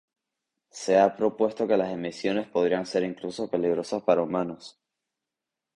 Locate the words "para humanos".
4.01-4.81